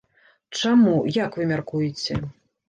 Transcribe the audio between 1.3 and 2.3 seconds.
вы мяркуеце?